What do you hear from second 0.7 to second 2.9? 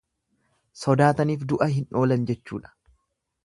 Sodaataniif du'a hin oolan jechuudha.